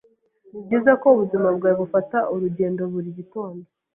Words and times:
Nibyiza 0.51 0.91
ko 1.01 1.05
ubuzima 1.13 1.47
bwawe 1.55 1.75
bufata 1.81 2.17
urugendo 2.33 2.81
buri 2.93 3.09
gitondo. 3.17 3.65